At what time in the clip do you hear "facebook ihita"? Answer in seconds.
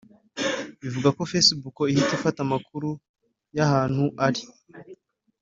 1.31-2.13